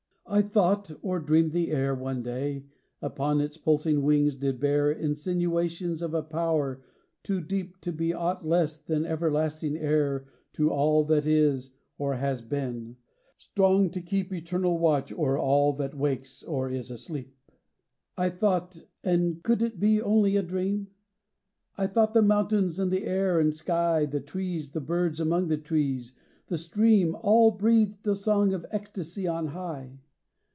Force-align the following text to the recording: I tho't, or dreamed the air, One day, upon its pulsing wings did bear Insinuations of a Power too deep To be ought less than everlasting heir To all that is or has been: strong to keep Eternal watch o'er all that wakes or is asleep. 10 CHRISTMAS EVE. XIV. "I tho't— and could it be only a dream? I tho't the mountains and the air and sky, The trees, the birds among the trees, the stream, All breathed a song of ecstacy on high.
I 0.33 0.41
tho't, 0.41 0.91
or 1.01 1.19
dreamed 1.19 1.51
the 1.51 1.71
air, 1.71 1.93
One 1.93 2.21
day, 2.23 2.63
upon 3.01 3.41
its 3.41 3.57
pulsing 3.57 4.01
wings 4.01 4.33
did 4.33 4.61
bear 4.61 4.89
Insinuations 4.89 6.01
of 6.01 6.13
a 6.13 6.23
Power 6.23 6.81
too 7.21 7.41
deep 7.41 7.81
To 7.81 7.91
be 7.91 8.13
ought 8.13 8.47
less 8.47 8.77
than 8.77 9.05
everlasting 9.05 9.75
heir 9.75 10.29
To 10.53 10.69
all 10.71 11.03
that 11.03 11.27
is 11.27 11.71
or 11.97 12.15
has 12.15 12.41
been: 12.41 12.95
strong 13.37 13.89
to 13.89 13.99
keep 13.99 14.31
Eternal 14.31 14.79
watch 14.79 15.11
o'er 15.11 15.37
all 15.37 15.73
that 15.73 15.95
wakes 15.95 16.43
or 16.43 16.69
is 16.69 16.89
asleep. 16.89 17.35
10 18.15 18.15
CHRISTMAS 18.15 18.15
EVE. 18.15 18.15
XIV. 18.15 18.23
"I 18.23 18.29
tho't— 18.69 18.85
and 19.03 19.43
could 19.43 19.61
it 19.61 19.81
be 19.81 20.01
only 20.01 20.37
a 20.37 20.43
dream? 20.43 20.87
I 21.77 21.87
tho't 21.87 22.13
the 22.13 22.21
mountains 22.21 22.79
and 22.79 22.89
the 22.89 23.03
air 23.03 23.37
and 23.37 23.53
sky, 23.53 24.05
The 24.05 24.21
trees, 24.21 24.71
the 24.71 24.79
birds 24.79 25.19
among 25.19 25.49
the 25.49 25.57
trees, 25.57 26.13
the 26.47 26.57
stream, 26.57 27.17
All 27.19 27.51
breathed 27.51 28.07
a 28.07 28.15
song 28.15 28.53
of 28.53 28.65
ecstacy 28.71 29.27
on 29.27 29.47
high. 29.47 29.99